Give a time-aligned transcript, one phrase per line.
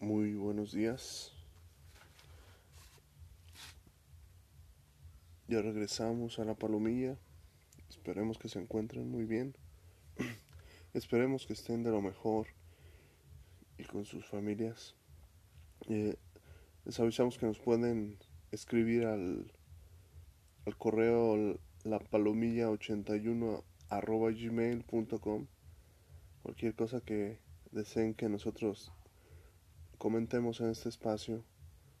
[0.00, 1.30] Muy buenos días.
[5.46, 7.18] Ya regresamos a la palomilla.
[7.90, 9.54] Esperemos que se encuentren muy bien.
[10.94, 12.46] Esperemos que estén de lo mejor
[13.76, 14.96] y con sus familias.
[15.90, 16.16] Eh,
[16.86, 18.16] les avisamos que nos pueden
[18.52, 19.52] escribir al,
[20.64, 25.46] al correo lapalomilla81 arroba gmail.com
[26.42, 27.38] cualquier cosa que
[27.70, 28.94] deseen que nosotros
[30.00, 31.44] comentemos en este espacio,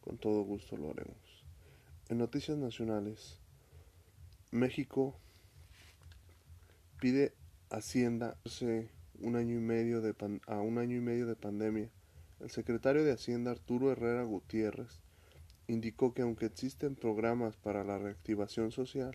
[0.00, 1.44] con todo gusto lo haremos.
[2.08, 3.36] En noticias nacionales,
[4.50, 5.14] México
[6.98, 7.34] pide
[7.68, 8.88] Hacienda hace
[9.20, 10.14] un año y medio de
[10.46, 11.90] a un año y medio de pandemia.
[12.40, 15.02] El secretario de Hacienda Arturo Herrera Gutiérrez
[15.68, 19.14] indicó que aunque existen programas para la reactivación social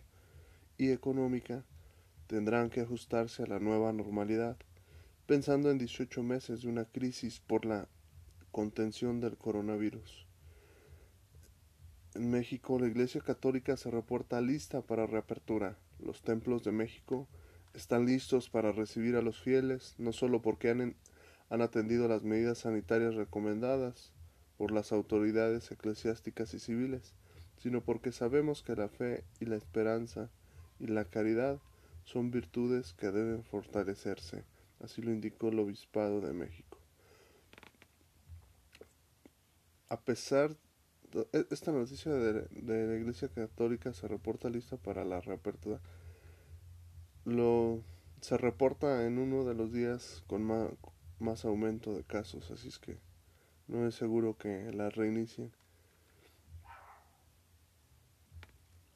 [0.78, 1.64] y económica,
[2.28, 4.58] tendrán que ajustarse a la nueva normalidad,
[5.26, 7.88] pensando en 18 meses de una crisis por la
[8.56, 10.26] contención del coronavirus.
[12.14, 15.78] En México, la Iglesia Católica se reporta lista para reapertura.
[16.00, 17.28] Los templos de México
[17.74, 20.96] están listos para recibir a los fieles, no solo porque han,
[21.50, 24.14] han atendido las medidas sanitarias recomendadas
[24.58, 27.14] por las autoridades eclesiásticas y civiles,
[27.58, 30.30] sino porque sabemos que la fe y la esperanza
[30.80, 31.60] y la caridad
[32.06, 34.46] son virtudes que deben fortalecerse.
[34.80, 36.75] Así lo indicó el Obispado de México
[39.90, 40.56] a pesar
[41.12, 45.80] de e, esta noticia de, la Iglesia Católica se reporta lista para la reapertura.
[47.24, 47.84] Lo
[48.22, 50.70] se reporta en uno de los días con más,
[51.20, 52.98] más aumento de casos, así es que
[53.68, 55.52] no es seguro que la reinicien.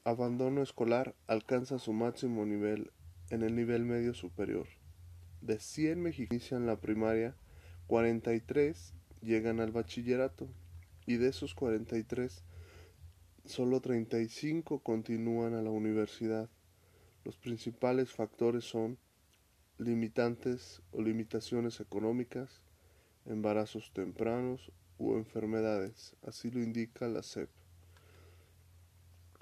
[0.04, 2.90] Abandono escolar alcanza su máximo nivel
[3.30, 4.66] en el nivel medio superior.
[5.40, 7.36] De 100 mexicanos inician la primaria,
[7.86, 10.48] 43 llegan al bachillerato
[11.06, 12.42] y de esos 43,
[13.44, 16.48] solo 35 continúan a la universidad.
[17.24, 18.98] Los principales factores son
[19.78, 22.62] limitantes o limitaciones económicas,
[23.26, 27.48] embarazos tempranos u enfermedades, así lo indica la SEP.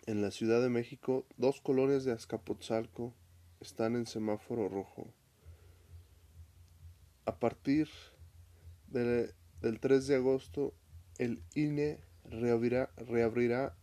[0.06, 3.12] En la Ciudad de México, dos colonias de Azcapotzalco
[3.60, 5.12] están en semáforo rojo.
[7.26, 7.88] A partir
[8.86, 9.34] del
[9.80, 10.72] 3 de agosto,
[11.18, 11.98] el INE
[12.30, 13.74] reabrirá,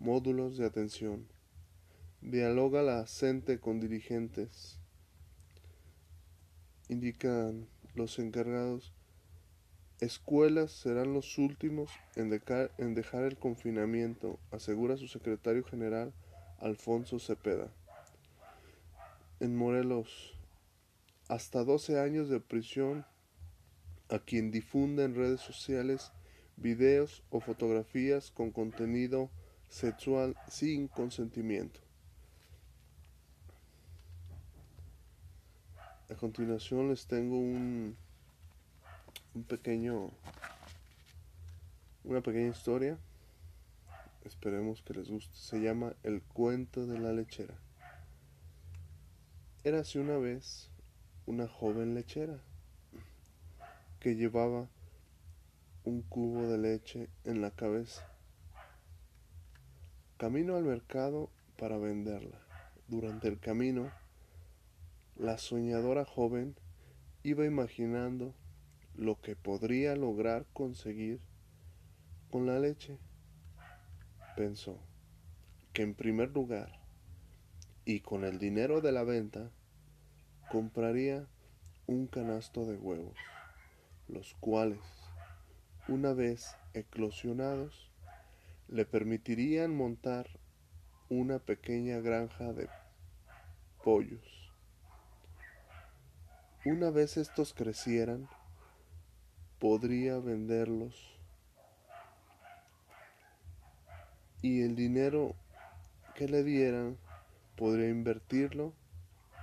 [0.00, 1.26] módulos de atención.
[2.20, 4.80] Dialoga la CENTE con dirigentes.
[6.88, 8.92] Indican los encargados.
[10.00, 12.42] Escuelas serán los últimos en,
[12.78, 16.12] en dejar el confinamiento, asegura su secretario general
[16.58, 17.70] Alfonso Cepeda.
[19.38, 20.36] En Morelos,
[21.28, 23.06] hasta 12 años de prisión
[24.10, 26.12] a quien difunda en redes sociales
[26.56, 29.30] videos o fotografías con contenido
[29.68, 31.80] sexual sin consentimiento.
[36.10, 37.96] A continuación les tengo un,
[39.34, 40.10] un pequeño
[42.04, 42.98] una pequeña historia.
[44.24, 45.34] Esperemos que les guste.
[45.36, 47.54] Se llama El cuento de la lechera.
[49.64, 50.68] Érase una vez
[51.26, 52.38] una joven lechera
[54.00, 54.68] que llevaba
[55.84, 58.08] un cubo de leche en la cabeza.
[60.16, 61.28] Camino al mercado
[61.58, 62.40] para venderla.
[62.88, 63.90] Durante el camino,
[65.16, 66.56] la soñadora joven
[67.22, 68.34] iba imaginando
[68.94, 71.20] lo que podría lograr conseguir
[72.30, 72.98] con la leche.
[74.36, 74.78] Pensó
[75.74, 76.80] que en primer lugar,
[77.84, 79.50] y con el dinero de la venta,
[80.50, 81.26] compraría
[81.86, 83.18] un canasto de huevos,
[84.08, 85.03] los cuales
[85.88, 87.90] una vez eclosionados,
[88.68, 90.26] le permitirían montar
[91.10, 92.68] una pequeña granja de
[93.82, 94.52] pollos.
[96.64, 98.28] Una vez estos crecieran,
[99.58, 101.18] podría venderlos
[104.40, 105.34] y el dinero
[106.14, 106.98] que le dieran
[107.56, 108.72] podría invertirlo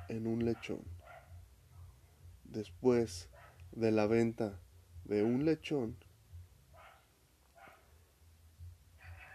[0.10, 0.82] en un lechón.
[2.46, 3.30] Después
[3.72, 4.60] de la venta
[5.06, 5.96] de un lechón,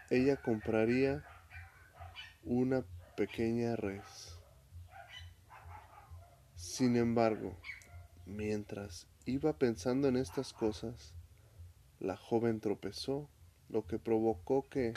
[0.09, 1.25] ella compraría
[2.43, 2.83] una
[3.15, 4.39] pequeña res.
[6.55, 7.57] Sin embargo,
[8.25, 11.13] mientras iba pensando en estas cosas,
[11.99, 13.29] la joven tropezó,
[13.69, 14.93] lo que provocó que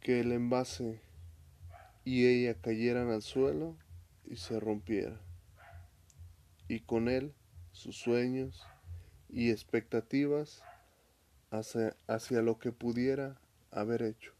[0.00, 1.00] que el envase
[2.04, 3.76] y ella cayeran al suelo
[4.24, 5.18] y se rompiera,
[6.68, 7.34] y con él
[7.72, 8.64] sus sueños
[9.28, 10.62] y expectativas
[11.58, 14.32] hacia, lo que pudiera haber hecho.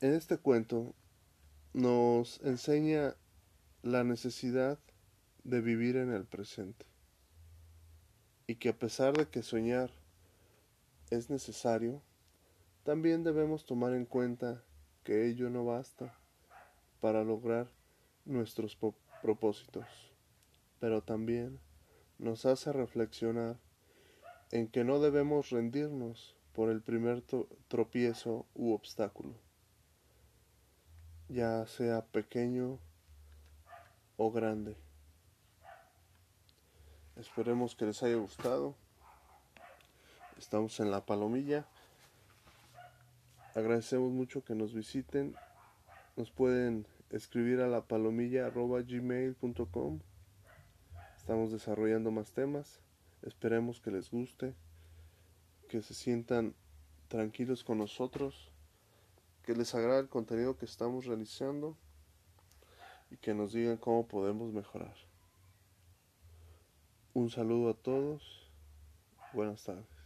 [0.00, 0.94] En este cuento
[1.72, 3.14] nos enseña
[3.82, 4.78] la necesidad
[5.44, 6.86] de vivir en el presente
[8.46, 9.90] y que a pesar de que soñar
[11.10, 12.02] es necesario,
[12.84, 14.62] también debemos tomar en cuenta
[15.04, 16.14] que ello no basta
[17.00, 17.70] para lograr
[18.24, 18.76] nuestros
[19.22, 19.86] propósitos,
[20.78, 21.58] pero también
[22.18, 23.58] nos hace reflexionar
[24.50, 27.22] en que no debemos rendirnos por el primer
[27.68, 29.34] tropiezo u obstáculo,
[31.28, 32.78] ya sea pequeño
[34.16, 34.76] o grande.
[37.16, 38.74] Esperemos que les haya gustado.
[40.38, 41.66] Estamos en la palomilla.
[43.54, 45.34] Agradecemos mucho que nos visiten.
[46.16, 48.50] Nos pueden escribir a la palomilla.
[51.16, 52.80] Estamos desarrollando más temas.
[53.22, 54.54] Esperemos que les guste,
[55.68, 56.54] que se sientan
[57.08, 58.50] tranquilos con nosotros,
[59.44, 61.76] que les agrade el contenido que estamos realizando
[63.10, 64.94] y que nos digan cómo podemos mejorar.
[67.12, 68.50] Un saludo a todos.
[69.32, 69.99] Buenas tardes.